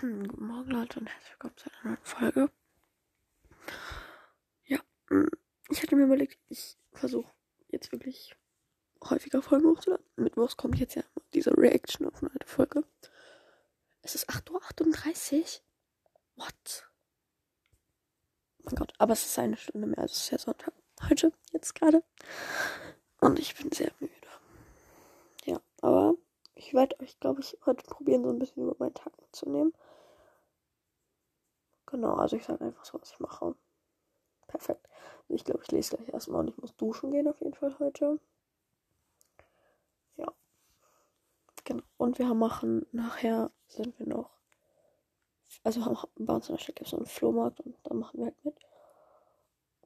Guten 0.00 0.46
Morgen, 0.46 0.70
Leute, 0.70 0.98
und 0.98 1.08
herzlich 1.08 1.32
willkommen 1.32 1.56
zu 1.58 1.68
einer 1.70 1.90
neuen 1.90 2.04
Folge. 2.04 2.50
Ja, 4.64 4.78
mm, 5.10 5.28
ich 5.68 5.82
hatte 5.82 5.94
mir 5.94 6.04
überlegt, 6.04 6.38
ich 6.48 6.78
versuche 6.92 7.30
jetzt 7.68 7.92
wirklich 7.92 8.34
häufiger 9.04 9.42
Folgen 9.42 9.68
hochzuladen. 9.68 10.06
Mittwochs 10.16 10.56
kommt 10.56 10.78
jetzt 10.78 10.94
ja 10.94 11.02
diese 11.34 11.54
Reaction 11.54 12.06
auf 12.06 12.22
eine 12.22 12.32
alte 12.32 12.46
Folge. 12.46 12.84
Es 14.00 14.14
ist 14.14 14.30
8.38 14.30 15.34
Uhr. 15.36 15.44
What? 16.36 16.90
Mein 18.62 18.76
Gott, 18.76 18.94
aber 18.96 19.12
es 19.12 19.26
ist 19.26 19.38
eine 19.38 19.58
Stunde 19.58 19.86
mehr, 19.86 19.98
also 19.98 20.12
es 20.12 20.20
ist 20.20 20.30
ja 20.30 20.38
Sonntag. 20.38 20.72
Heute, 21.10 21.30
jetzt 21.52 21.74
gerade. 21.74 22.02
Und 23.20 23.38
ich 23.38 23.54
bin 23.54 23.70
sehr 23.70 23.92
müde. 24.00 24.14
Ja, 25.44 25.60
aber 25.82 26.14
ich 26.60 26.74
werde 26.74 27.00
euch, 27.00 27.18
glaube 27.20 27.40
ich, 27.40 27.56
heute 27.64 27.84
probieren, 27.86 28.22
so 28.22 28.28
ein 28.28 28.38
bisschen 28.38 28.64
über 28.64 28.76
meinen 28.78 28.92
Tag 28.92 29.14
zu 29.32 29.48
nehmen. 29.48 29.72
Genau, 31.86 32.14
also 32.16 32.36
ich 32.36 32.44
sage 32.44 32.62
einfach 32.62 32.84
so, 32.84 33.00
was 33.00 33.12
ich 33.12 33.18
mache. 33.18 33.54
Perfekt. 34.46 34.86
Also 35.22 35.34
ich 35.34 35.44
glaube, 35.44 35.62
ich 35.62 35.72
lese 35.72 35.96
gleich 35.96 36.10
erstmal 36.10 36.40
und 36.40 36.48
ich 36.48 36.58
muss 36.58 36.76
duschen 36.76 37.12
gehen 37.12 37.28
auf 37.28 37.40
jeden 37.40 37.54
Fall 37.54 37.78
heute. 37.78 38.20
Ja. 40.16 40.26
Genau. 41.64 41.82
Und 41.96 42.18
wir 42.18 42.34
machen 42.34 42.84
nachher 42.92 43.50
sind 43.66 43.98
wir 43.98 44.06
noch. 44.06 44.28
Also 45.64 45.80
bei 46.16 46.34
uns 46.34 46.48
in 46.50 46.56
der 46.56 46.62
Stadt 46.62 46.76
gibt 46.76 46.88
es 46.88 46.90
so 46.90 46.98
einen 46.98 47.06
Flohmarkt 47.06 47.60
und 47.60 47.74
da 47.84 47.94
machen 47.94 48.18
wir 48.18 48.26
halt 48.26 48.44
mit. 48.44 48.60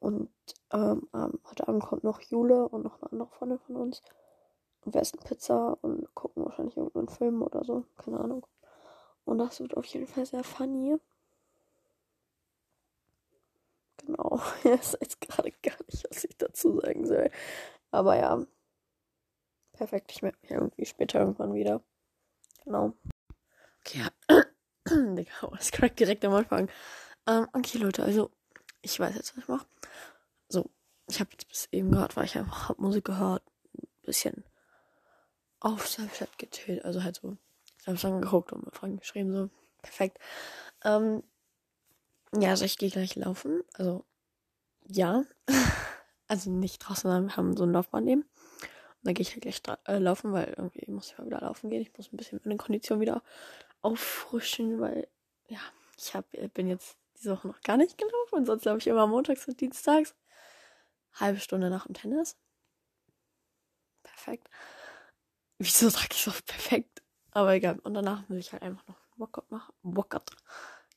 Und 0.01 0.29
ähm, 0.73 1.09
heute 1.13 1.69
Abend 1.69 1.85
kommt 1.85 2.03
noch 2.03 2.21
Jule 2.21 2.69
und 2.69 2.83
noch 2.83 3.01
eine 3.01 3.13
andere 3.13 3.29
Freundin 3.29 3.61
von 3.61 3.77
uns. 3.77 4.03
Wir 4.85 5.01
essen 5.01 5.19
Pizza 5.21 5.77
und 5.83 6.15
gucken 6.15 6.45
wahrscheinlich 6.45 6.77
irgendeinen 6.77 7.09
Film 7.09 7.43
oder 7.43 7.65
so. 7.65 7.85
Keine 7.97 8.21
Ahnung. 8.21 8.47
Und 9.25 9.39
das 9.39 9.61
wird 9.61 9.77
auf 9.77 9.87
jeden 9.87 10.07
Fall 10.07 10.27
sehr 10.27 10.45
funny. 10.45 10.97
Genau. 13.99 14.41
Ich 14.65 14.71
weiß 14.71 14.99
jetzt 15.01 15.21
gerade 15.21 15.51
gar 15.63 15.77
nicht, 15.89 16.07
was 16.09 16.25
ich 16.25 16.37
dazu 16.37 16.81
sagen 16.81 17.07
soll. 17.07 17.31
Aber 17.91 18.17
ja. 18.17 18.45
Perfekt. 19.73 20.13
Ich 20.13 20.23
melde 20.23 20.39
mich 20.43 20.51
irgendwie 20.51 20.87
später 20.87 21.21
irgendwann 21.21 21.55
wieder. 21.55 21.83
Genau. 22.65 22.93
Okay, 23.81 24.01
ja. 24.01 24.45
Digga, 25.15 25.49
das 25.51 25.73
korrekt 25.73 25.99
direkt 25.99 26.25
am 26.25 26.35
Anfang. 26.35 26.69
Ähm, 27.27 27.49
okay, 27.53 27.79
Leute, 27.79 28.03
also 28.03 28.31
ich 28.83 29.01
weiß 29.01 29.15
jetzt, 29.15 29.37
was 29.37 29.43
ich 29.43 29.49
mache. 29.49 29.67
So, 30.49 30.71
ich 31.09 31.21
habe 31.21 31.31
jetzt 31.33 31.49
bis 31.49 31.69
eben 31.73 31.91
gehört, 31.91 32.17
weil 32.17 32.27
ich 32.27 32.37
einfach 32.37 32.69
hab 32.69 32.79
Musik 32.79 33.05
gehört, 33.07 33.43
ein 33.77 33.89
bisschen 34.03 34.45
auf 35.65 35.89
Snapchat 35.89 36.39
gechillt, 36.39 36.85
also 36.85 37.03
halt 37.03 37.17
so 37.17 37.39
Samstag 37.85 38.21
geguckt 38.21 38.53
und 38.53 38.67
mit 38.67 38.77
Freunden 38.77 38.99
geschrieben, 38.99 39.33
so 39.33 39.51
perfekt. 39.81 40.19
Ähm, 40.85 41.23
ja, 42.39 42.51
also 42.51 42.67
ich 42.67 42.77
gehe 42.77 42.91
gleich 42.91 43.17
laufen, 43.17 43.63
also 43.73 44.05
ja, 44.87 45.25
also 46.29 46.51
nicht 46.51 46.81
draußen, 46.81 47.11
sondern 47.11 47.27
wir 47.29 47.37
haben 47.37 47.57
so 47.57 47.65
ein 47.65 47.73
Laufband 47.73 48.09
eben. 48.09 48.23
Und 48.23 48.29
dann 49.05 49.15
gehe 49.15 49.23
ich 49.23 49.33
halt 49.33 49.43
gleich 49.43 49.63
äh, 49.87 49.99
laufen, 49.99 50.33
weil 50.33 50.53
irgendwie 50.57 50.91
muss 50.91 51.11
ich 51.11 51.19
mal 51.19 51.27
wieder 51.27 51.41
laufen 51.41 51.71
gehen. 51.71 51.81
Ich 51.81 51.97
muss 51.97 52.13
ein 52.13 52.17
bisschen 52.17 52.41
meine 52.45 52.59
Kondition 52.59 53.01
wieder 53.01 53.23
auffrischen, 53.81 54.81
weil 54.81 55.09
ja, 55.49 55.61
ich 55.97 56.15
hab, 56.15 56.27
bin 56.53 56.69
jetzt 56.69 56.99
diese 57.17 57.33
Woche 57.33 57.49
noch 57.49 57.61
gar 57.63 57.79
nicht 57.79 57.97
gelaufen 57.97 58.35
und 58.35 58.47
sonst 58.47 58.65
laufe 58.65 58.79
ich 58.79 58.87
immer 58.87 59.07
montags 59.07 59.49
und 59.49 59.61
dienstags. 59.61 60.15
Halbe 61.15 61.41
Stunde 61.41 61.71
nach 61.71 61.87
dem 61.87 61.95
Tennis. 61.95 62.37
Perfekt. 64.03 64.49
Wieso 65.59 65.89
sage 65.89 66.09
ich 66.13 66.23
so 66.23 66.31
perfekt? 66.31 67.03
Aber 67.31 67.53
egal. 67.55 67.79
Und 67.81 67.95
danach 67.95 68.29
will 68.29 68.39
ich 68.39 68.53
halt 68.53 68.63
einfach 68.63 68.87
noch 68.87 68.97
einen 68.97 69.19
Workout 69.19 69.51
machen. 69.51 69.73
Workout. 69.83 70.31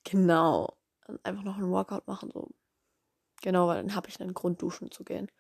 Genau. 0.04 0.78
Einfach 1.24 1.44
noch 1.44 1.58
einen 1.58 1.72
Workout 1.72 2.08
machen, 2.08 2.32
so. 2.32 2.50
Genau, 3.42 3.68
weil 3.68 3.78
dann 3.78 3.96
habe 3.96 4.10
ich 4.10 4.20
einen 4.20 4.34
Grund, 4.34 4.62
duschen 4.62 4.92
zu 4.92 5.04
gehen. 5.04 5.32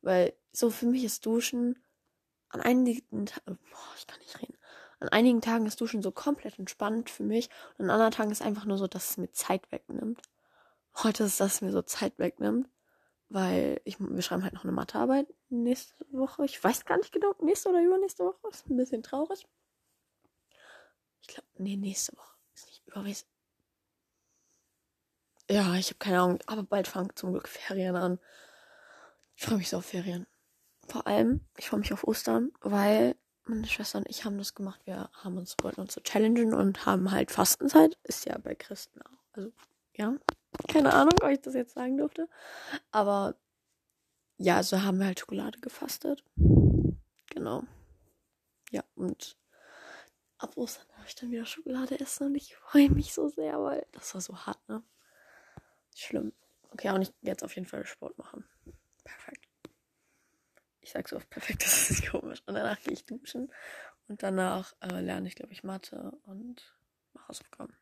Weil 0.00 0.34
so 0.52 0.70
für 0.70 0.86
mich 0.86 1.04
ist 1.04 1.24
Duschen 1.26 1.82
an 2.48 2.60
einigen 2.60 3.26
Tagen, 3.26 3.58
boah, 3.70 3.94
ich 3.96 4.06
kann 4.06 4.18
nicht 4.20 4.40
reden. 4.40 4.56
An 5.00 5.08
einigen 5.08 5.40
Tagen 5.40 5.66
ist 5.66 5.80
Duschen 5.80 6.02
so 6.02 6.12
komplett 6.12 6.58
entspannt 6.58 7.10
für 7.10 7.24
mich. 7.24 7.50
Und 7.76 7.86
an 7.86 7.90
anderen 7.90 8.12
Tagen 8.12 8.30
ist 8.30 8.42
einfach 8.42 8.64
nur 8.64 8.78
so, 8.78 8.86
dass 8.86 9.10
es 9.10 9.16
mir 9.16 9.32
Zeit 9.32 9.70
wegnimmt. 9.70 10.22
Heute 11.02 11.24
ist, 11.24 11.40
dass 11.40 11.54
es 11.54 11.60
mir 11.60 11.72
so 11.72 11.82
Zeit 11.82 12.18
wegnimmt 12.18 12.68
weil 13.32 13.80
ich, 13.84 13.98
wir 13.98 14.22
schreiben 14.22 14.42
halt 14.42 14.52
noch 14.52 14.64
eine 14.64 14.72
Mathearbeit 14.72 15.26
nächste 15.48 16.04
Woche. 16.10 16.44
Ich 16.44 16.62
weiß 16.62 16.84
gar 16.84 16.98
nicht 16.98 17.12
genau, 17.12 17.34
nächste 17.40 17.70
oder 17.70 17.82
übernächste 17.82 18.24
Woche. 18.24 18.48
Ist 18.50 18.68
ein 18.68 18.76
bisschen 18.76 19.02
traurig. 19.02 19.46
Ich 21.22 21.28
glaube, 21.28 21.48
nee, 21.56 21.76
nächste 21.76 22.16
Woche. 22.16 22.36
Ist 22.54 22.66
nicht 22.66 22.86
überwiesen. 22.86 23.26
Ja, 25.48 25.74
ich 25.76 25.88
habe 25.88 25.98
keine 25.98 26.20
Ahnung. 26.20 26.38
Aber 26.46 26.62
bald 26.62 26.88
fangen 26.88 27.10
zum 27.14 27.32
Glück 27.32 27.48
Ferien 27.48 27.96
an. 27.96 28.18
Ich 29.36 29.44
freue 29.44 29.58
mich 29.58 29.70
so 29.70 29.78
auf 29.78 29.86
Ferien. 29.86 30.26
Vor 30.88 31.06
allem, 31.06 31.40
ich 31.56 31.68
freue 31.68 31.80
mich 31.80 31.92
auf 31.92 32.04
Ostern, 32.04 32.52
weil 32.60 33.16
meine 33.44 33.66
Schwester 33.66 33.98
und 33.98 34.08
ich 34.10 34.24
haben 34.24 34.36
das 34.36 34.54
gemacht. 34.54 34.80
Wir 34.84 35.10
haben 35.12 35.38
uns, 35.38 35.56
wollten 35.62 35.80
uns 35.80 35.94
so 35.94 36.00
challengen 36.00 36.52
und 36.52 36.84
haben 36.84 37.10
halt 37.10 37.30
Fastenzeit. 37.30 37.98
Ist 38.02 38.26
ja 38.26 38.36
bei 38.38 38.54
Christen 38.54 39.00
auch. 39.02 39.24
Also, 39.32 39.52
ja. 39.94 40.16
Keine 40.68 40.92
Ahnung, 40.92 41.14
ob 41.22 41.30
ich 41.30 41.40
das 41.40 41.54
jetzt 41.54 41.74
sagen 41.74 41.96
durfte. 41.96 42.28
Aber 42.90 43.36
ja, 44.36 44.62
so 44.62 44.82
haben 44.82 44.98
wir 44.98 45.06
halt 45.06 45.20
Schokolade 45.20 45.58
gefastet. 45.60 46.24
Genau. 47.26 47.64
Ja, 48.70 48.84
und 48.94 49.36
ab 50.38 50.56
Ostern 50.56 50.86
darf 50.96 51.06
ich 51.06 51.14
dann 51.14 51.30
wieder 51.30 51.46
Schokolade 51.46 51.98
essen 52.00 52.28
und 52.28 52.34
ich 52.34 52.56
freue 52.56 52.90
mich 52.90 53.12
so 53.12 53.28
sehr, 53.28 53.62
weil 53.62 53.86
das 53.92 54.14
war 54.14 54.20
so 54.20 54.36
hart, 54.36 54.68
ne? 54.68 54.82
Schlimm. 55.94 56.32
Okay, 56.70 56.90
und 56.90 57.02
ich 57.02 57.12
jetzt 57.20 57.44
auf 57.44 57.54
jeden 57.54 57.66
Fall 57.66 57.84
Sport 57.86 58.16
machen. 58.18 58.44
Perfekt. 59.04 59.46
Ich 60.80 60.90
sag 60.90 61.08
so 61.08 61.16
oft 61.16 61.30
perfekt, 61.30 61.62
das 61.64 61.90
ist 61.90 62.10
komisch. 62.10 62.42
Und 62.46 62.54
danach 62.54 62.80
gehe 62.80 62.94
ich 62.94 63.04
duschen 63.04 63.52
und 64.08 64.22
danach 64.22 64.74
äh, 64.80 65.00
lerne 65.00 65.28
ich, 65.28 65.36
glaube 65.36 65.52
ich, 65.52 65.62
Mathe 65.62 66.12
und 66.24 66.74
mache 67.12 67.28
Hausaufgaben. 67.28 67.76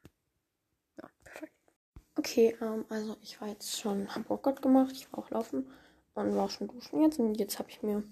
Okay, 2.20 2.54
ähm, 2.60 2.84
also 2.90 3.16
ich 3.22 3.40
war 3.40 3.48
jetzt 3.48 3.80
schon, 3.80 4.14
habe 4.14 4.28
Workout 4.28 4.60
gemacht, 4.60 4.92
ich 4.92 5.10
war 5.10 5.20
auch 5.20 5.30
laufen 5.30 5.72
und 6.12 6.36
war 6.36 6.44
auch 6.44 6.50
schon 6.50 6.68
duschen 6.68 7.00
jetzt. 7.00 7.18
Und 7.18 7.34
jetzt 7.36 7.58
habe 7.58 7.70
ich 7.70 7.82
mir 7.82 8.02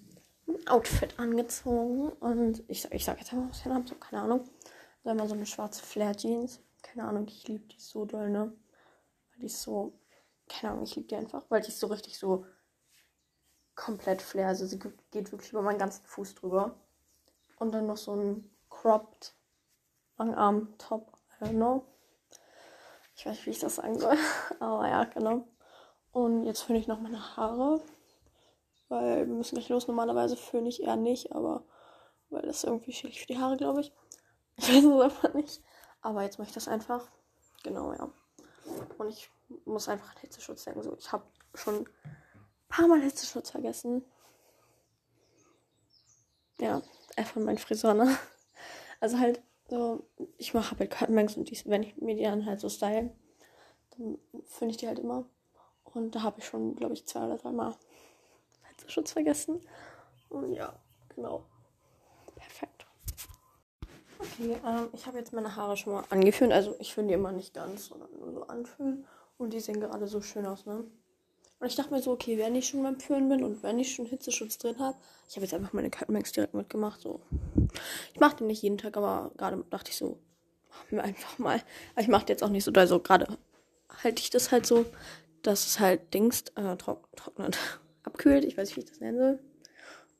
ein 0.47 0.67
Outfit 0.67 1.19
angezogen 1.19 2.09
und 2.13 2.65
ich, 2.69 2.91
ich 2.91 3.05
sage 3.05 3.21
jetzt 3.21 3.35
einfach, 3.35 3.51
was 3.51 3.59
ich 3.59 3.67
habe, 3.67 3.87
so 3.87 3.95
keine 3.97 4.23
Ahnung. 4.23 4.49
Also 5.05 5.11
immer 5.11 5.29
so 5.29 5.35
eine 5.35 5.45
schwarze 5.45 5.85
Flare-Jeans. 5.85 6.63
Keine 6.81 7.07
Ahnung, 7.07 7.27
ich 7.29 7.47
liebe 7.49 7.67
die 7.67 7.79
so 7.79 8.07
doll, 8.07 8.31
ne? 8.31 8.51
Weil 9.31 9.41
die 9.41 9.47
ist 9.47 9.61
so, 9.61 9.93
keine 10.49 10.73
Ahnung, 10.73 10.85
ich 10.85 10.97
liebe 10.97 11.09
die 11.09 11.17
einfach, 11.17 11.45
weil 11.51 11.61
die 11.61 11.69
ist 11.69 11.79
so 11.79 11.89
richtig 11.89 12.19
so 12.19 12.47
komplett 13.75 14.23
Flare. 14.23 14.49
Also 14.49 14.65
sie 14.65 14.79
geht 14.79 15.33
wirklich 15.33 15.53
über 15.53 15.61
meinen 15.61 15.79
ganzen 15.79 16.07
Fuß 16.07 16.35
drüber. 16.35 16.81
Und 17.59 17.73
dann 17.73 17.87
noch 17.87 17.99
so 17.99 18.15
ein 18.15 18.51
cropped 18.71 19.35
Langarm-Top, 20.17 21.13
I 21.43 21.45
don't 21.45 21.51
know. 21.51 21.85
Ich 23.19 23.27
weiß 23.27 23.35
nicht, 23.35 23.47
wie 23.47 23.51
ich 23.51 23.59
das 23.59 23.75
sagen 23.75 23.99
soll. 23.99 24.17
Aber 24.61 24.89
ja, 24.89 25.03
genau. 25.03 25.45
Und 26.13 26.45
jetzt 26.45 26.63
föhne 26.63 26.79
ich 26.79 26.87
noch 26.87 27.01
meine 27.01 27.37
Haare. 27.37 27.81
Weil 28.89 29.27
wir 29.27 29.35
müssen 29.35 29.57
gleich 29.57 29.69
los. 29.69 29.89
Normalerweise 29.89 30.37
föhne 30.37 30.69
ich 30.69 30.83
eher 30.83 30.97
nicht, 30.97 31.33
aber 31.33 31.65
weil 32.31 32.43
das 32.43 32.65
irgendwie 32.65 32.93
schädlich 32.93 33.21
für 33.21 33.27
die 33.27 33.39
Haare, 33.39 33.57
glaube 33.57 33.81
ich. 33.81 33.93
Ich 34.57 34.69
weiß 34.69 34.85
es 34.85 35.01
einfach 35.01 35.35
nicht. 35.35 35.63
Aber 36.01 36.23
jetzt 36.23 36.39
mache 36.39 36.49
ich 36.49 36.55
das 36.55 36.69
einfach. 36.69 37.07
Genau, 37.65 37.93
ja. 37.93 38.11
Und 38.97 39.09
ich 39.09 39.31
muss 39.67 39.89
einfach 39.89 40.15
an 40.15 40.21
Hitzeschutz 40.21 40.65
denken. 40.65 40.83
So, 40.83 40.97
ich 40.97 41.13
habe 41.13 41.25
schon 41.55 41.81
ein 41.81 41.89
paar 42.69 42.89
Mal 42.89 43.01
Hitzeschutz 43.01 43.51
vergessen. 43.51 44.05
Ja, 46.61 46.83
einfach 47.17 47.41
mein 47.41 47.59
Friseur, 47.59 47.95
ne? 47.95 48.17
Also 49.01 49.19
halt, 49.21 49.41
so, 49.69 50.07
ich 50.39 50.55
mache 50.55 50.79
halt 50.79 50.91
Cutbanks 50.91 51.37
und 51.37 51.51
die, 51.51 51.61
wenn 51.67 51.83
ich 51.83 51.97
mir 51.99 52.17
die 52.17 52.23
dann 52.23 52.47
halt 52.47 52.61
so 52.61 52.69
style, 52.69 53.11
dann 53.97 54.19
finde 54.45 54.73
ich 54.73 54.79
die 54.79 54.89
halt 54.89 54.99
immer. 54.99 55.25
Und 55.85 56.15
da 56.15 56.23
habe 56.23 56.39
ich 56.39 56.47
schon, 56.47 56.77
glaube 56.77 56.95
ich, 56.95 57.07
zwei 57.07 57.27
oder 57.27 57.37
dreimal 57.37 57.75
Schutz 58.87 59.13
vergessen. 59.13 59.61
Und 60.29 60.53
ja, 60.53 60.75
genau. 61.15 61.45
Perfekt. 62.37 62.87
Okay, 64.19 64.57
ähm, 64.65 64.89
ich 64.93 65.07
habe 65.07 65.19
jetzt 65.19 65.33
meine 65.33 65.55
Haare 65.55 65.77
schon 65.77 65.93
mal 65.93 66.05
angeführt. 66.11 66.53
Also 66.53 66.75
ich 66.79 66.95
finde 66.95 67.09
die 67.09 67.15
immer 67.15 67.33
nicht 67.33 67.55
ganz, 67.55 67.87
sondern 67.87 68.11
nur 68.19 68.33
so 68.33 68.43
anfühlen. 68.47 69.07
Und 69.37 69.53
die 69.53 69.61
sehen 69.61 69.81
gerade 69.81 70.09
so 70.09 70.21
schön 70.21 70.47
aus, 70.47 70.67
ne? 70.67 70.85
Und 71.61 71.67
ich 71.67 71.75
dachte 71.75 71.93
mir 71.93 72.01
so, 72.01 72.13
okay, 72.13 72.39
wenn 72.39 72.55
ich 72.55 72.69
schon 72.69 72.83
beim 72.83 73.01
Führen 73.01 73.29
bin 73.29 73.43
und 73.43 73.63
wenn 73.63 73.79
ich 73.79 73.93
schon 73.93 74.07
Hitzeschutz 74.07 74.59
drin 74.59 74.79
habe, 74.79 74.97
ich 75.29 75.35
habe 75.37 75.45
jetzt 75.45 75.55
einfach 75.55 75.73
meine 75.73 75.91
Cutmax 75.91 76.33
direkt 76.33 76.55
mitgemacht. 76.55 77.01
So. 77.01 77.21
Ich 78.15 78.21
mache 78.21 78.37
den 78.37 78.47
nicht 78.47 78.63
jeden 78.63 78.79
Tag, 78.79 78.97
aber 78.97 79.33
gerade 79.37 79.65
dachte 79.71 79.91
ich 79.91 79.97
so, 79.97 80.19
machen 80.69 80.87
wir 80.91 81.05
einfach 81.05 81.39
mal. 81.39 81.61
Aber 81.93 82.03
ich 82.03 82.09
mache 82.09 82.27
jetzt 82.29 82.45
auch 82.45 82.49
nicht 82.49 82.65
so 82.65 82.71
doll. 82.71 82.87
So 82.87 83.01
gerade 83.01 83.27
halte 84.05 84.23
ich 84.23 84.31
das 84.31 84.53
halt 84.53 84.67
so, 84.67 84.87
dass 85.43 85.67
es 85.67 85.81
halt 85.81 86.15
dingst, 86.15 86.53
äh, 86.57 86.77
trock, 86.77 87.09
trocknet, 87.17 87.59
abkühlt. 88.05 88.45
Ich 88.45 88.57
weiß 88.57 88.69
nicht, 88.69 88.77
wie 88.77 88.81
ich 88.81 88.91
das 88.91 89.01
nennen 89.01 89.19
soll. 89.19 89.39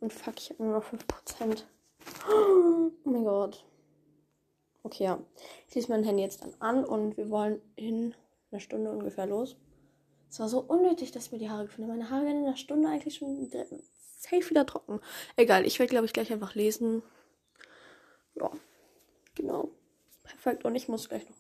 Und 0.01 0.13
fuck, 0.13 0.35
ich 0.39 0.51
habe 0.51 0.63
nur 0.65 0.75
noch 0.75 0.85
5%. 0.85 1.65
Oh 3.05 3.11
mein 3.11 3.25
Gott. 3.25 3.65
Okay, 4.83 5.05
ja. 5.05 5.19
Ich 5.67 5.73
schließe 5.73 5.91
mein 5.91 6.05
Handy 6.05 6.23
jetzt 6.23 6.43
dann 6.43 6.55
an 6.59 6.85
und 6.85 7.17
wir 7.17 7.31
wollen 7.31 7.61
in 7.77 8.15
einer 8.51 8.61
Stunde 8.61 8.91
ungefähr 8.91 9.27
los. 9.27 9.57
Es 10.31 10.41
war 10.41 10.49
so 10.49 10.61
unnötig, 10.61 11.13
dass 11.13 11.27
ich 11.27 11.33
mir 11.33 11.39
die 11.39 11.51
Haare 11.51 11.67
gefunden 11.67 11.91
habe. 11.91 11.99
Meine 11.99 12.11
Haare 12.11 12.27
werden 12.27 12.41
in 12.41 12.47
einer 12.47 12.57
Stunde 12.57 12.89
eigentlich 12.89 13.17
schon 13.17 13.49
safe 14.19 14.51
wieder 14.51 14.67
trocken. 14.67 15.01
Egal, 15.37 15.67
ich 15.67 15.79
werde, 15.79 15.91
glaube 15.91 16.07
ich, 16.07 16.13
gleich 16.13 16.33
einfach 16.33 16.55
lesen. 16.55 17.03
Ja, 18.35 18.51
genau. 19.35 19.71
Perfekt. 20.25 20.65
Und 20.65 20.75
ich 20.75 20.89
muss 20.89 21.09
gleich 21.09 21.29
noch. 21.29 21.37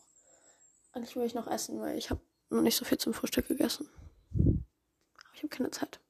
Eigentlich 0.93 1.15
will 1.17 1.25
ich 1.25 1.35
noch 1.35 1.47
essen, 1.47 1.81
weil 1.81 1.99
ich 1.99 2.11
habe 2.11 2.21
noch 2.51 2.63
nicht 2.63 2.77
so 2.77 2.85
viel 2.85 2.99
zum 2.99 3.13
Frühstück 3.13 3.49
gegessen. 3.49 3.89
Aber 4.33 5.35
ich 5.35 5.43
habe 5.43 5.49
keine 5.49 5.71
Zeit. 5.71 6.01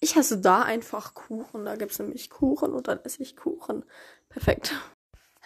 Ich 0.00 0.16
esse 0.16 0.40
da 0.40 0.62
einfach 0.62 1.14
Kuchen. 1.14 1.64
Da 1.64 1.76
gibt 1.76 1.92
es 1.92 1.98
nämlich 1.98 2.30
Kuchen 2.30 2.72
und 2.72 2.88
dann 2.88 3.00
esse 3.04 3.22
ich 3.22 3.36
Kuchen. 3.36 3.84
Perfekt. 4.28 4.74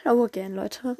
Hello 0.02 0.24
again, 0.24 0.54
Leute. 0.54 0.96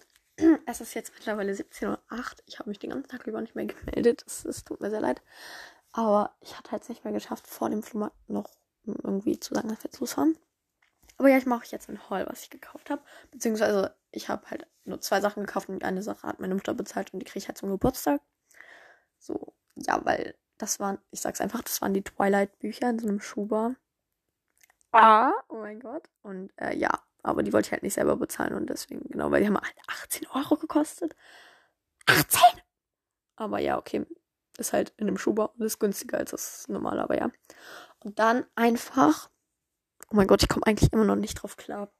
Es 0.67 0.81
ist 0.81 0.94
jetzt 0.94 1.12
mittlerweile 1.14 1.52
17.08 1.52 1.87
Uhr. 1.87 1.99
Ich 2.46 2.58
habe 2.58 2.69
mich 2.69 2.79
den 2.79 2.90
ganzen 2.90 3.08
Tag 3.08 3.26
über 3.26 3.40
nicht 3.40 3.55
mehr 3.55 3.67
gemeldet. 3.67 4.25
Es, 4.26 4.44
es 4.44 4.64
tut 4.64 4.81
mir 4.81 4.90
sehr 4.90 5.00
leid. 5.00 5.20
Aber 5.93 6.37
ich 6.40 6.56
hatte 6.56 6.73
halt 6.73 6.88
nicht 6.88 7.05
mehr 7.05 7.12
geschafft, 7.12 7.46
vor 7.46 7.70
dem 7.70 7.82
Flohmarkt 7.82 8.17
noch 8.29 8.50
irgendwie 8.85 9.38
zu 9.40 9.55
sagen, 9.55 9.69
dass 9.69 9.79
wir 9.79 9.90
jetzt 9.90 10.00
losfahren. 10.00 10.37
Aber 11.17 11.29
ja, 11.29 11.38
ich 11.38 11.46
mache 11.46 11.67
jetzt 11.69 11.88
ein 11.88 12.08
Haul, 12.08 12.25
was 12.29 12.43
ich 12.43 12.50
gekauft 12.50 12.90
habe. 12.90 13.02
Beziehungsweise 13.31 13.94
ich 14.12 14.29
habe 14.29 14.49
halt 14.50 14.67
nur 14.85 15.00
zwei 15.00 15.20
Sachen 15.20 15.44
gekauft 15.44 15.69
und 15.69 15.82
eine 15.82 16.02
Sache 16.02 16.26
hat 16.26 16.40
meine 16.40 16.55
Mutter 16.55 16.75
bezahlt 16.75 17.12
und 17.12 17.19
die 17.19 17.26
kriege 17.26 17.40
ich 17.40 17.49
halt 17.49 17.58
zum 17.58 17.70
Geburtstag. 17.70 18.20
So, 19.19 19.52
ja, 19.75 20.05
weil 20.05 20.37
das 20.58 20.79
waren, 20.79 20.99
ich 21.11 21.20
sag's 21.20 21.40
einfach, 21.40 21.62
das 21.62 21.82
waren 21.82 21.94
die 21.94 22.05
Twilight-Bücher 22.05 22.90
in 22.90 22.99
so 22.99 23.08
einem 23.08 23.20
Schuber. 23.20 23.75
Ah, 24.93 25.32
oh 25.49 25.56
mein 25.56 25.81
Gott. 25.81 26.08
Und 26.23 26.52
äh, 26.56 26.76
ja, 26.76 27.02
aber 27.23 27.43
die 27.43 27.53
wollte 27.53 27.69
ich 27.69 27.73
halt 27.73 27.82
nicht 27.82 27.94
selber 27.94 28.17
bezahlen 28.17 28.55
und 28.55 28.70
deswegen, 28.70 29.09
genau, 29.09 29.31
weil 29.31 29.41
die 29.41 29.49
haben 29.49 29.56
halt 29.56 29.76
18 29.87 30.26
Euro 30.29 30.56
gekostet. 30.56 31.15
18! 32.06 32.62
Aber 33.37 33.59
ja, 33.59 33.79
okay. 33.79 34.06
Ist 34.59 34.73
halt 34.73 34.93
in 34.97 35.06
einem 35.06 35.19
Schuber 35.19 35.55
und 35.55 35.62
ist 35.62 35.79
günstiger 35.79 36.19
als 36.19 36.32
das 36.32 36.67
normale, 36.69 37.03
aber 37.03 37.17
ja. 37.17 37.31
Und 38.00 38.19
dann 38.19 38.44
einfach. 38.55 39.31
Oh 40.11 40.17
mein 40.17 40.26
Gott, 40.26 40.43
ich 40.43 40.49
komme 40.49 40.67
eigentlich 40.67 40.93
immer 40.93 41.05
noch 41.05 41.17
nicht 41.17 41.35
drauf 41.35 41.56
klar. 41.56 41.93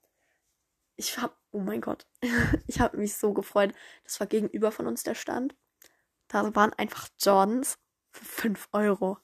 Ich 0.97 1.19
hab, 1.19 1.37
oh 1.53 1.61
mein 1.61 1.81
Gott, 1.81 2.07
ich 2.67 2.81
habe 2.81 2.97
mich 2.97 3.17
so 3.17 3.33
gefreut. 3.33 3.73
Das 4.05 4.19
war 4.19 4.27
gegenüber 4.27 4.73
von 4.73 4.87
uns 4.87 5.05
der 5.05 5.15
Stand. 5.15 5.55
Da 6.27 6.55
waren 6.55 6.73
einfach 6.73 7.09
Jordans 7.21 7.79
für 8.11 8.25
5 8.25 8.69
Euro. 8.73 9.19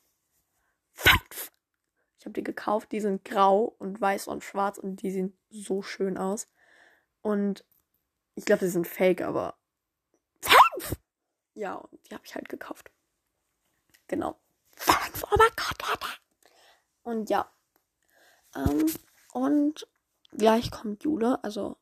5! 0.92 1.52
Ich 2.18 2.26
habe 2.26 2.32
die 2.32 2.44
gekauft, 2.44 2.92
die 2.92 3.00
sind 3.00 3.24
grau 3.24 3.74
und 3.78 4.00
weiß 4.00 4.28
und 4.28 4.44
schwarz 4.44 4.78
und 4.78 5.02
die 5.02 5.10
sehen 5.10 5.36
so 5.54 5.82
schön 5.82 6.18
aus. 6.18 6.48
Und 7.22 7.64
ich 8.34 8.44
glaube, 8.44 8.64
sie 8.64 8.70
sind 8.70 8.86
fake, 8.86 9.22
aber. 9.22 9.56
5! 10.40 10.96
Ja, 11.54 11.74
und 11.74 12.06
die 12.06 12.14
habe 12.14 12.24
ich 12.24 12.34
halt 12.34 12.48
gekauft. 12.48 12.90
Genau. 14.08 14.38
5! 14.76 15.24
Oh 15.24 15.36
mein 15.38 15.50
Gott, 15.56 15.90
Alter! 15.90 16.14
Und 17.02 17.30
ja. 17.30 17.50
Ähm, 18.54 18.86
und 19.32 19.86
gleich 20.32 20.70
kommt 20.70 21.04
Jule, 21.04 21.42
also 21.42 21.76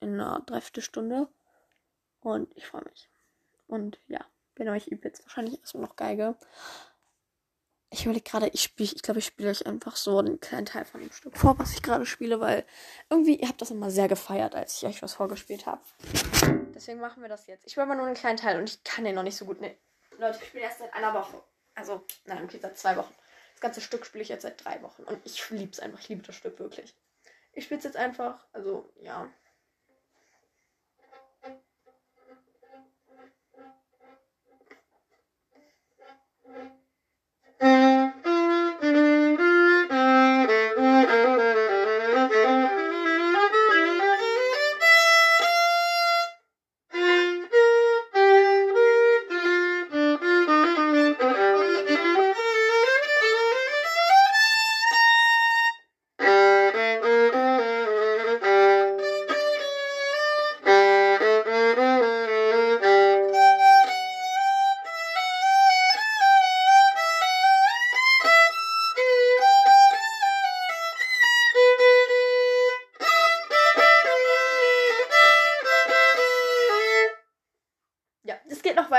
in 0.00 0.14
einer 0.14 0.40
Dreiviertelstunde. 0.40 1.28
Und 2.20 2.56
ich 2.56 2.66
freue 2.66 2.84
mich. 2.84 3.08
Und 3.66 3.98
ja, 4.08 4.24
genau, 4.54 4.72
ich 4.74 4.90
übe 4.90 5.08
jetzt 5.08 5.22
wahrscheinlich 5.22 5.60
erstmal 5.60 5.84
noch 5.84 5.96
Geige. 5.96 6.36
Ich 7.92 8.04
überlege 8.04 8.28
gerade, 8.28 8.48
ich 8.48 8.62
spiele, 8.62 8.90
ich 8.94 9.02
glaube, 9.02 9.20
ich 9.20 9.26
spiele 9.26 9.50
euch 9.50 9.66
einfach 9.66 9.96
so 9.96 10.18
einen 10.18 10.40
kleinen 10.40 10.66
Teil 10.66 10.84
von 10.84 11.00
dem 11.00 11.12
Stück 11.12 11.36
vor, 11.36 11.58
was 11.58 11.74
ich 11.74 11.82
gerade 11.82 12.06
spiele, 12.06 12.40
weil 12.40 12.64
irgendwie, 13.10 13.36
ihr 13.36 13.48
habt 13.48 13.60
das 13.60 13.70
immer 13.70 13.90
sehr 13.90 14.08
gefeiert, 14.08 14.54
als 14.54 14.78
ich 14.78 14.88
euch 14.88 15.02
was 15.02 15.14
vorgespielt 15.14 15.66
habe. 15.66 15.82
Deswegen 16.74 17.00
machen 17.00 17.22
wir 17.22 17.28
das 17.28 17.46
jetzt. 17.46 17.66
Ich 17.66 17.76
will 17.76 17.86
mal 17.86 17.94
nur 17.96 18.06
einen 18.06 18.14
kleinen 18.14 18.38
Teil 18.38 18.58
und 18.58 18.68
ich 18.68 18.82
kann 18.82 19.04
den 19.04 19.14
noch 19.14 19.22
nicht 19.22 19.36
so 19.36 19.44
gut. 19.44 19.60
Ne, 19.60 19.76
Leute, 20.18 20.38
ich 20.40 20.48
spiele 20.48 20.64
erst 20.64 20.78
seit 20.78 20.92
einer 20.94 21.14
Woche. 21.14 21.42
Also, 21.74 22.02
nein, 22.24 22.44
okay, 22.44 22.58
seit 22.60 22.78
zwei 22.78 22.96
Wochen 22.96 23.14
ganze 23.62 23.80
Stück 23.80 24.04
spiele 24.04 24.22
ich 24.22 24.28
jetzt 24.28 24.42
seit 24.42 24.62
drei 24.62 24.82
Wochen. 24.82 25.04
Und 25.04 25.18
ich 25.24 25.48
liebe 25.48 25.72
es 25.72 25.80
einfach. 25.80 26.00
Ich 26.00 26.10
liebe 26.10 26.22
das 26.22 26.36
Stück 26.36 26.58
wirklich. 26.58 26.94
Ich 27.54 27.64
spiele 27.64 27.78
es 27.78 27.84
jetzt 27.84 27.96
einfach. 27.96 28.44
Also, 28.52 28.92
ja. 29.00 29.30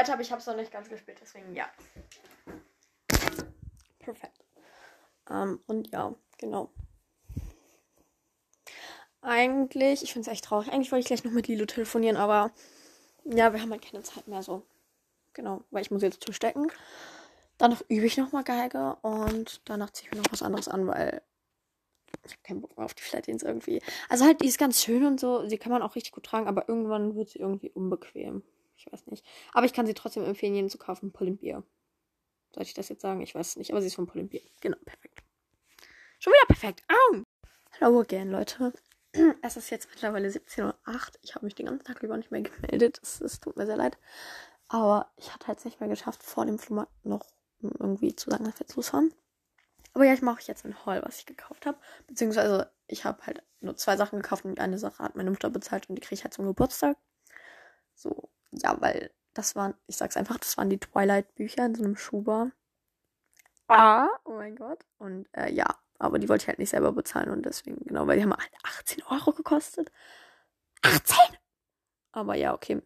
Weiter, 0.03 0.13
aber 0.13 0.21
ich 0.21 0.31
habe 0.31 0.41
es 0.41 0.47
noch 0.47 0.55
nicht 0.55 0.71
ganz 0.71 0.89
gespielt, 0.89 1.17
deswegen 1.21 1.55
ja. 1.55 1.65
Perfekt. 3.99 4.43
Ähm, 5.29 5.61
und 5.65 5.91
ja, 5.91 6.13
genau. 6.37 6.73
Eigentlich, 9.21 10.03
ich 10.03 10.11
finde 10.11 10.29
es 10.29 10.33
echt 10.33 10.43
traurig. 10.43 10.69
Eigentlich 10.69 10.91
wollte 10.91 11.01
ich 11.01 11.07
gleich 11.07 11.23
noch 11.23 11.31
mit 11.31 11.47
Lilo 11.47 11.65
telefonieren, 11.65 12.17
aber 12.17 12.51
ja, 13.23 13.53
wir 13.53 13.61
haben 13.61 13.71
halt 13.71 13.81
keine 13.81 14.03
Zeit 14.03 14.27
mehr 14.27 14.43
so. 14.43 14.63
Genau, 15.31 15.63
weil 15.71 15.81
ich 15.81 15.91
muss 15.91 16.01
jetzt 16.01 16.23
zu 16.23 16.33
stecken. 16.33 16.67
Danach 17.57 17.81
übe 17.87 18.05
ich 18.05 18.17
nochmal 18.17 18.43
Geige 18.43 18.97
und 19.01 19.61
danach 19.65 19.91
ziehe 19.91 20.09
ich 20.09 20.15
mir 20.17 20.21
noch 20.21 20.31
was 20.33 20.43
anderes 20.43 20.67
an, 20.67 20.85
weil 20.85 21.21
ich 22.25 22.33
habe 22.33 22.43
keinen 22.43 22.61
Bock 22.61 22.75
mehr 22.75 22.85
auf 22.85 22.93
die 22.93 23.03
Flatins 23.03 23.41
irgendwie. 23.41 23.81
Also 24.09 24.25
halt, 24.25 24.41
die 24.41 24.47
ist 24.47 24.57
ganz 24.57 24.83
schön 24.83 25.05
und 25.05 25.19
so, 25.19 25.47
sie 25.47 25.57
kann 25.57 25.71
man 25.71 25.81
auch 25.81 25.95
richtig 25.95 26.11
gut 26.11 26.25
tragen, 26.25 26.47
aber 26.47 26.67
irgendwann 26.67 27.15
wird 27.15 27.29
sie 27.29 27.39
irgendwie 27.39 27.69
unbequem. 27.69 28.43
Ich 28.85 28.91
weiß 28.91 29.07
nicht. 29.07 29.25
Aber 29.53 29.65
ich 29.65 29.73
kann 29.73 29.85
sie 29.85 29.93
trotzdem 29.93 30.25
empfehlen, 30.25 30.55
jeden 30.55 30.69
zu 30.69 30.77
kaufen. 30.77 31.11
Polymbier. 31.11 31.63
Soll 32.53 32.63
ich 32.63 32.73
das 32.73 32.89
jetzt 32.89 33.01
sagen? 33.01 33.21
Ich 33.21 33.33
weiß 33.33 33.49
es 33.49 33.55
nicht. 33.55 33.71
Aber 33.71 33.81
sie 33.81 33.87
ist 33.87 33.95
von 33.95 34.07
Polymbier. 34.07 34.41
Genau, 34.61 34.77
perfekt. 34.85 35.23
Schon 36.19 36.33
wieder 36.33 36.47
perfekt. 36.47 36.83
Au! 36.89 37.23
Hello 37.79 37.99
again, 37.99 38.29
Leute. 38.29 38.73
Es 39.43 39.57
ist 39.57 39.69
jetzt 39.69 39.89
mittlerweile 39.91 40.27
17.08 40.27 40.63
Uhr. 40.63 40.75
Ich 41.21 41.35
habe 41.35 41.45
mich 41.45 41.53
den 41.53 41.67
ganzen 41.67 41.85
Tag 41.85 42.01
über 42.01 42.17
nicht 42.17 42.31
mehr 42.31 42.41
gemeldet. 42.41 42.99
Es, 43.03 43.39
tut 43.39 43.57
mir 43.57 43.67
sehr 43.67 43.77
leid. 43.77 43.97
Aber 44.69 45.11
ich 45.17 45.31
hatte 45.31 45.47
halt 45.47 45.63
nicht 45.65 45.79
mehr 45.79 45.89
geschafft, 45.89 46.23
vor 46.23 46.47
dem 46.47 46.57
Flohmarkt 46.57 47.05
noch 47.05 47.27
irgendwie 47.61 48.15
zu 48.15 48.31
sagen, 48.31 48.45
dass 48.45 48.55
wir 48.55 48.61
jetzt 48.61 48.75
losfahren. 48.75 49.13
Aber 49.93 50.05
ja, 50.05 50.13
ich 50.13 50.23
mache 50.23 50.41
jetzt 50.45 50.65
ein 50.65 50.85
Haul, 50.85 51.01
was 51.03 51.19
ich 51.19 51.27
gekauft 51.27 51.67
habe. 51.67 51.77
Beziehungsweise 52.07 52.71
ich 52.87 53.05
habe 53.05 53.23
halt 53.25 53.43
nur 53.61 53.77
zwei 53.77 53.95
Sachen 53.97 54.19
gekauft 54.19 54.45
und 54.45 54.59
eine 54.59 54.79
Sache 54.79 55.03
hat 55.03 55.15
meine 55.15 55.29
Mutter 55.29 55.51
bezahlt 55.51 55.87
und 55.89 55.95
die 55.95 56.01
kriege 56.01 56.15
ich 56.15 56.23
halt 56.23 56.33
zum 56.33 56.45
Geburtstag. 56.45 56.97
So, 57.93 58.29
ja, 58.61 58.79
weil 58.81 59.11
das 59.33 59.55
waren, 59.55 59.73
ich 59.87 59.97
sag's 59.97 60.17
einfach, 60.17 60.37
das 60.37 60.57
waren 60.57 60.69
die 60.69 60.79
Twilight-Bücher 60.79 61.65
in 61.65 61.75
so 61.75 61.83
einem 61.83 61.95
Schuber. 61.95 62.51
Ah, 63.67 64.07
oh 64.25 64.33
mein 64.33 64.55
Gott. 64.55 64.85
Und 64.97 65.27
äh, 65.33 65.51
ja, 65.51 65.65
aber 65.99 66.19
die 66.19 66.29
wollte 66.29 66.43
ich 66.43 66.47
halt 66.47 66.59
nicht 66.59 66.69
selber 66.69 66.91
bezahlen 66.91 67.29
und 67.29 67.45
deswegen, 67.45 67.83
genau, 67.85 68.07
weil 68.07 68.17
die 68.17 68.23
haben 68.23 68.33
halt 68.33 68.51
18 68.63 69.03
Euro 69.09 69.31
gekostet. 69.31 69.91
18! 70.81 71.17
Aber 72.11 72.35
ja, 72.35 72.53
okay. 72.53 72.81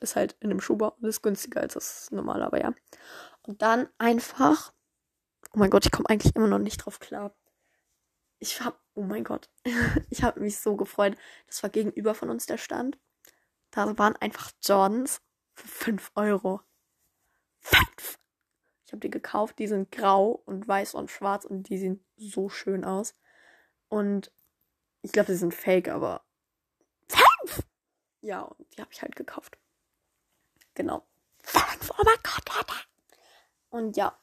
Ist 0.00 0.16
halt 0.16 0.36
in 0.40 0.50
einem 0.50 0.60
Schuber 0.60 0.96
und 0.96 1.04
ist 1.04 1.22
günstiger 1.22 1.60
als 1.60 1.74
das 1.74 2.10
normale, 2.10 2.46
aber 2.46 2.60
ja. 2.60 2.72
Und 3.42 3.60
dann 3.62 3.88
einfach. 3.98 4.72
Oh 5.52 5.58
mein 5.58 5.70
Gott, 5.70 5.84
ich 5.84 5.92
komme 5.92 6.08
eigentlich 6.08 6.34
immer 6.36 6.46
noch 6.46 6.58
nicht 6.58 6.78
drauf 6.78 7.00
klar. 7.00 7.34
Ich 8.38 8.62
hab, 8.62 8.80
oh 8.94 9.02
mein 9.02 9.24
Gott, 9.24 9.50
ich 10.10 10.22
habe 10.22 10.40
mich 10.40 10.58
so 10.58 10.76
gefreut. 10.76 11.16
Das 11.46 11.62
war 11.62 11.70
gegenüber 11.70 12.14
von 12.14 12.30
uns 12.30 12.46
der 12.46 12.56
Stand. 12.56 12.98
Da 13.70 13.96
waren 13.98 14.16
einfach 14.16 14.50
Jordans 14.62 15.22
für 15.54 15.68
5 15.68 16.12
Euro. 16.14 16.60
5! 17.60 18.18
Ich 18.84 18.92
habe 18.92 19.00
die 19.00 19.10
gekauft, 19.10 19.58
die 19.58 19.68
sind 19.68 19.92
grau 19.92 20.42
und 20.46 20.66
weiß 20.66 20.94
und 20.94 21.10
schwarz 21.10 21.44
und 21.44 21.68
die 21.68 21.78
sehen 21.78 22.04
so 22.16 22.48
schön 22.48 22.84
aus. 22.84 23.14
Und 23.88 24.32
ich 25.02 25.12
glaube, 25.12 25.32
sie 25.32 25.38
sind 25.38 25.54
fake, 25.54 25.88
aber 25.88 26.24
5! 27.08 27.62
Ja, 28.22 28.42
und 28.42 28.76
die 28.76 28.80
habe 28.80 28.92
ich 28.92 29.02
halt 29.02 29.14
gekauft. 29.14 29.58
Genau. 30.74 31.06
5! 31.42 31.90
Oh 31.90 32.02
mein 32.04 32.18
Gott, 32.22 32.56
Alter! 32.56 32.80
Und 33.70 33.96
ja. 33.96 34.18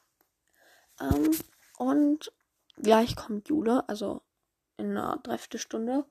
Ähm, 1.00 1.30
und 1.78 2.32
gleich 2.76 3.16
kommt 3.16 3.48
Jule, 3.48 3.88
also 3.88 4.22
in 4.76 4.90
einer 4.90 5.16
Dreiviertelstunde. 5.22 6.04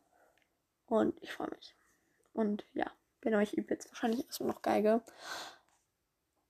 Und 0.88 1.22
ich 1.22 1.32
freue 1.34 1.50
mich. 1.50 1.76
Und 2.34 2.66
ja. 2.74 2.92
Genau, 3.22 3.40
ich 3.40 3.58
übe 3.58 3.74
jetzt 3.74 3.90
wahrscheinlich 3.90 4.26
erstmal 4.26 4.50
noch 4.50 4.62
Geige. 4.62 5.02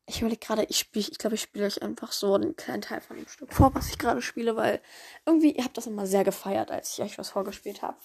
Ich 0.10 0.22
überlege 0.22 0.46
gerade, 0.46 0.64
ich 0.64 0.78
spiele, 0.78 1.08
ich 1.12 1.18
glaube, 1.18 1.36
ich 1.36 1.42
spiele 1.42 1.66
euch 1.66 1.82
einfach 1.82 2.14
so 2.14 2.34
einen 2.34 2.56
kleinen 2.56 2.82
Teil 2.82 3.02
von 3.02 3.18
dem 3.18 3.28
Stück 3.28 3.52
vor, 3.54 3.76
was 3.76 3.90
ich 3.90 3.98
gerade 3.98 4.22
spiele, 4.22 4.56
weil 4.56 4.82
irgendwie, 5.26 5.52
ihr 5.52 5.66
habt 5.66 5.78
das 5.78 5.88
immer 5.88 6.06
sehr 6.06 6.24
gefeiert, 6.24 6.72
als 6.72 6.94
ich 6.94 7.04
euch 7.04 7.18
was 7.18 7.30
vorgespielt 7.30 7.82
habe. 7.82 7.98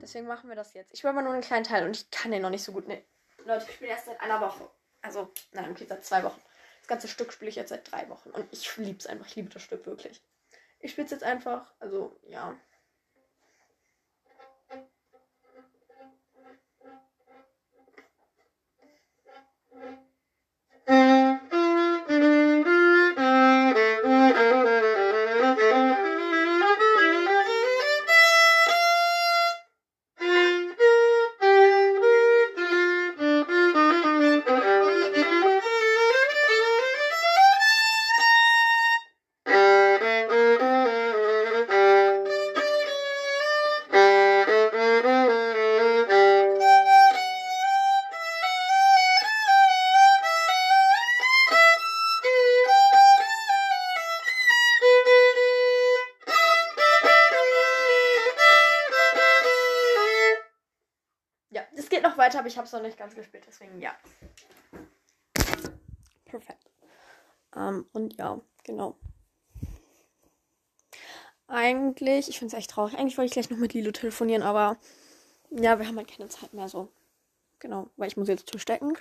Deswegen 0.00 0.28
machen 0.28 0.48
wir 0.48 0.54
das 0.54 0.74
jetzt. 0.74 0.94
Ich 0.94 1.02
will 1.02 1.10
aber 1.10 1.22
nur 1.22 1.32
einen 1.32 1.42
kleinen 1.42 1.64
Teil 1.64 1.84
und 1.84 1.96
ich 1.96 2.10
kann 2.10 2.30
den 2.30 2.42
noch 2.42 2.50
nicht 2.50 2.62
so 2.62 2.72
gut. 2.72 2.86
Ne, 2.86 3.02
Leute, 3.44 3.66
ich 3.68 3.74
spiele 3.74 3.90
erst 3.90 4.06
seit 4.06 4.20
einer 4.20 4.40
Woche. 4.40 4.70
Also, 5.02 5.32
nein, 5.52 5.70
okay, 5.72 5.86
seit 5.88 6.04
zwei 6.04 6.22
Wochen. 6.22 6.40
Das 6.80 6.88
ganze 6.88 7.08
Stück 7.08 7.32
spiele 7.32 7.48
ich 7.48 7.56
jetzt 7.56 7.70
seit 7.70 7.90
drei 7.90 8.08
Wochen 8.08 8.30
und 8.30 8.46
ich 8.52 8.76
liebe 8.76 8.98
es 8.98 9.06
einfach. 9.06 9.26
Ich 9.26 9.34
liebe 9.34 9.50
das 9.50 9.62
Stück 9.62 9.86
wirklich. 9.86 10.22
Ich 10.78 10.92
spiele 10.92 11.06
es 11.06 11.10
jetzt 11.10 11.24
einfach, 11.24 11.74
also. 11.80 12.20
Ja, 12.28 12.56
weiter, 62.18 62.40
aber 62.40 62.48
ich 62.48 62.56
habe 62.56 62.66
es 62.66 62.72
noch 62.72 62.82
nicht 62.82 62.98
ganz 62.98 63.14
gespielt, 63.14 63.44
deswegen 63.46 63.80
ja. 63.80 63.92
Perfekt. 66.24 66.70
Ähm, 67.56 67.86
und 67.92 68.18
ja, 68.18 68.40
genau. 68.64 68.98
Eigentlich, 71.46 72.28
ich 72.28 72.38
finde 72.38 72.54
es 72.54 72.58
echt 72.58 72.70
traurig. 72.70 72.98
Eigentlich 72.98 73.16
wollte 73.16 73.26
ich 73.28 73.32
gleich 73.32 73.50
noch 73.50 73.56
mit 73.56 73.72
Lilo 73.72 73.90
telefonieren, 73.90 74.42
aber 74.42 74.76
ja, 75.50 75.78
wir 75.78 75.86
haben 75.86 75.96
halt 75.96 76.08
keine 76.08 76.28
Zeit 76.28 76.52
mehr 76.52 76.68
so. 76.68 76.92
Genau, 77.58 77.88
weil 77.96 78.08
ich 78.08 78.16
muss 78.16 78.28
jetzt 78.28 78.50
zustecken. 78.50 78.96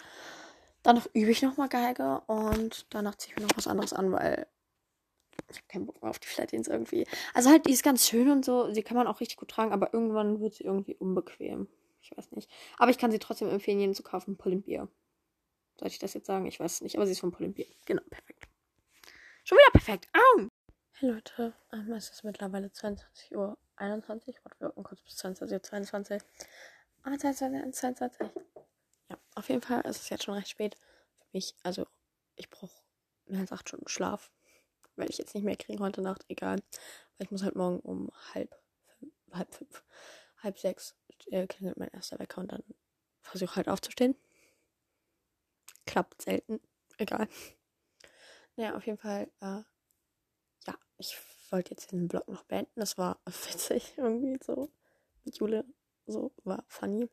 Danach 0.81 1.07
übe 1.13 1.31
ich 1.31 1.41
nochmal 1.41 1.67
Geige 1.67 2.21
und 2.27 2.85
danach 2.89 3.15
ziehe 3.15 3.33
ich 3.33 3.41
mir 3.41 3.47
noch 3.47 3.57
was 3.57 3.67
anderes 3.67 3.91
an, 3.91 4.13
weil 4.13 4.47
ich 5.49 5.57
habe 5.57 5.67
keinen 5.67 5.85
Bock 5.85 6.01
mehr 6.01 6.09
auf 6.09 6.19
die 6.19 6.27
Flatteens 6.27 6.67
irgendwie. 6.67 7.05
Also 7.33 7.49
halt, 7.49 7.65
die 7.65 7.73
ist 7.73 7.83
ganz 7.83 8.07
schön 8.07 8.29
und 8.29 8.45
so. 8.45 8.73
Sie 8.73 8.83
kann 8.83 8.97
man 8.97 9.07
auch 9.07 9.19
richtig 9.19 9.37
gut 9.37 9.49
tragen, 9.49 9.73
aber 9.73 9.93
irgendwann 9.93 10.39
wird 10.39 10.55
sie 10.55 10.63
irgendwie 10.63 10.95
unbequem. 10.95 11.67
Ich 12.09 12.17
weiß 12.17 12.31
nicht. 12.31 12.49
Aber 12.77 12.89
ich 12.89 12.97
kann 12.97 13.11
sie 13.11 13.19
trotzdem 13.19 13.49
empfehlen, 13.49 13.79
jeden 13.79 13.93
zu 13.93 14.03
kaufen. 14.03 14.37
Polymbier. 14.37 14.87
Sollte 15.77 15.93
ich 15.93 15.99
das 15.99 16.13
jetzt 16.13 16.27
sagen? 16.27 16.45
Ich 16.45 16.59
weiß 16.59 16.75
es 16.75 16.81
nicht. 16.81 16.95
Aber 16.95 17.05
sie 17.05 17.11
ist 17.11 17.19
von 17.19 17.31
Polymbier. 17.31 17.65
Genau, 17.85 18.01
perfekt. 18.09 18.47
Schon 19.43 19.57
wieder 19.57 19.71
perfekt. 19.71 20.07
Au! 20.13 20.47
Hey 20.93 21.11
Leute, 21.11 21.53
ähm, 21.71 21.91
es 21.93 22.09
ist 22.09 22.23
mittlerweile 22.23 22.67
22.21 22.67 23.35
Uhr. 23.35 23.57
Warte, 23.77 24.59
wir 24.59 24.67
warten 24.67 24.83
kurz 24.83 25.01
bis 25.01 25.15
22.22 25.17 25.53
Uhr. 25.53 25.63
22. 25.63 26.21
Ah, 27.03 27.17
22, 27.17 27.73
22. 27.73 28.27
Ja, 29.09 29.17
auf 29.35 29.49
jeden 29.49 29.61
Fall 29.61 29.81
ist 29.81 30.01
es 30.01 30.09
jetzt 30.09 30.23
schon 30.23 30.33
recht 30.33 30.49
spät 30.49 30.75
für 31.19 31.27
mich. 31.33 31.55
Also, 31.63 31.85
ich 32.35 32.49
brauche 32.49 32.81
mehr 33.25 33.41
als 33.41 33.51
8 33.51 33.67
Stunden 33.67 33.87
Schlaf. 33.87 34.31
Werde 34.95 35.11
ich 35.11 35.17
jetzt 35.17 35.35
nicht 35.35 35.43
mehr 35.43 35.55
kriegen 35.55 35.83
heute 35.83 36.01
Nacht. 36.01 36.25
Egal. 36.29 36.59
Weil 37.17 37.25
ich 37.25 37.31
muss 37.31 37.43
halt 37.43 37.55
morgen 37.55 37.79
um 37.81 38.11
halb, 38.33 38.55
halb 39.31 39.53
fünf, 39.53 39.83
halb 40.43 40.59
sechs 40.59 40.95
äh, 41.27 41.47
klingelt 41.47 41.77
mein 41.77 41.89
erster 41.89 42.19
Wecker 42.19 42.41
und 42.41 42.51
dann 42.51 42.63
versuche 43.21 43.55
halt 43.55 43.69
aufzustehen. 43.69 44.15
Klappt 45.85 46.21
selten. 46.21 46.59
Egal. 46.97 47.27
Naja, 48.59 48.75
auf 48.75 48.87
jeden 48.87 48.97
Fall, 48.97 49.29
äh, 49.39 49.61
ja, 50.65 50.75
ich 50.97 51.15
wollte 51.51 51.69
jetzt 51.69 51.91
den 51.91 52.07
Blog 52.07 52.27
noch 52.27 52.43
beenden. 52.45 52.79
Das 52.79 52.97
war 52.97 53.19
witzig 53.27 53.93
irgendwie 53.97 54.39
so. 54.43 54.71
Mit 55.23 55.37
Jule. 55.37 55.63
So, 56.07 56.31
war 56.43 56.65
funny. 56.67 57.07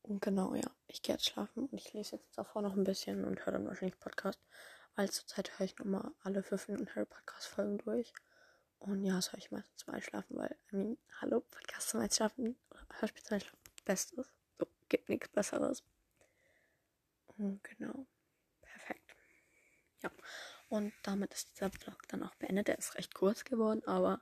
Und 0.00 0.22
genau, 0.22 0.54
ja, 0.54 0.70
ich 0.86 1.02
gehe 1.02 1.14
jetzt 1.14 1.26
schlafen 1.26 1.66
und 1.66 1.74
ich 1.74 1.92
lese 1.92 2.16
jetzt 2.16 2.38
davor 2.38 2.62
noch 2.62 2.74
ein 2.74 2.84
bisschen 2.84 3.24
und 3.26 3.44
höre 3.44 3.52
dann 3.52 3.66
wahrscheinlich 3.66 3.98
Podcast. 3.98 4.40
Weil 4.94 5.10
zurzeit 5.10 5.58
höre 5.58 5.66
ich 5.66 5.76
nochmal 5.78 6.10
alle 6.20 6.42
fünf 6.42 6.68
Minuten 6.68 6.88
Harry 6.94 7.04
Podcast 7.04 7.48
Folgen 7.48 7.76
durch. 7.76 8.14
Und 8.78 9.04
ja, 9.04 9.16
das 9.16 9.32
höre 9.32 9.38
ich 9.38 9.50
meistens 9.50 9.76
zum 9.76 9.94
Einschlafen, 9.94 10.36
weil, 10.36 10.56
I 10.72 10.76
mean, 10.76 10.98
hallo, 11.20 11.40
Podcast 11.40 11.88
zum 11.88 12.00
Einschlafen, 12.00 12.56
Hörspiel 13.00 13.22
zum 13.22 13.34
Einschlafen, 13.34 13.58
Bestes. 13.84 14.32
So, 14.58 14.66
gibt 14.88 15.08
nichts 15.08 15.28
Besseres. 15.28 15.82
Und 17.26 17.62
genau, 17.64 18.06
perfekt. 18.62 19.14
Ja, 20.02 20.10
und 20.68 20.92
damit 21.02 21.34
ist 21.34 21.50
dieser 21.50 21.70
Vlog 21.70 22.06
dann 22.08 22.22
auch 22.22 22.34
beendet. 22.36 22.68
Der 22.68 22.78
ist 22.78 22.94
recht 22.96 23.14
kurz 23.14 23.44
geworden, 23.44 23.82
aber 23.86 24.20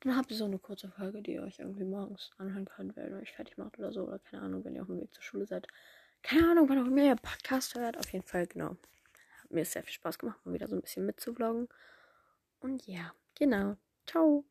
dann 0.00 0.16
habt 0.16 0.30
ihr 0.30 0.36
so 0.36 0.44
eine 0.44 0.58
kurze 0.58 0.90
Folge, 0.90 1.22
die 1.22 1.32
ihr 1.32 1.42
euch 1.42 1.58
irgendwie 1.58 1.84
morgens 1.84 2.30
anhören 2.36 2.66
könnt, 2.66 2.94
wenn 2.94 3.10
ihr 3.10 3.16
euch 3.16 3.32
fertig 3.32 3.56
macht 3.56 3.78
oder 3.78 3.90
so. 3.92 4.02
Oder 4.04 4.18
keine 4.18 4.42
Ahnung, 4.42 4.64
wenn 4.64 4.74
ihr 4.74 4.82
auf 4.82 4.88
dem 4.88 5.00
Weg 5.00 5.14
zur 5.14 5.22
Schule 5.22 5.46
seid. 5.46 5.66
Keine 6.22 6.50
Ahnung, 6.50 6.68
wann 6.68 6.82
auch 6.82 6.86
immer 6.86 7.04
ihr 7.04 7.16
Podcast 7.16 7.74
hört. 7.74 7.96
Auf 7.98 8.12
jeden 8.12 8.26
Fall, 8.26 8.46
genau. 8.46 8.76
Hat 9.42 9.50
mir 9.50 9.64
sehr 9.64 9.82
viel 9.82 9.94
Spaß 9.94 10.18
gemacht, 10.18 10.44
mal 10.44 10.52
wieder 10.54 10.68
so 10.68 10.76
ein 10.76 10.82
bisschen 10.82 11.06
mitzuvloggen. 11.06 11.68
Und 12.60 12.86
ja, 12.86 13.14
genau. 13.34 13.76
Ciao. 14.06 14.44